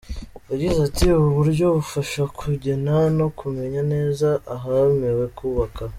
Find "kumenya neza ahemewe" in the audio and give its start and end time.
3.39-5.25